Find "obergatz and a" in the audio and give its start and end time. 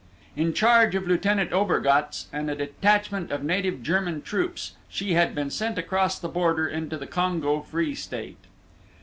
1.53-2.55